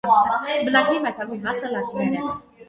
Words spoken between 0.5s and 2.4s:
Բնագրի մեծագույն մասը լատիներեն է։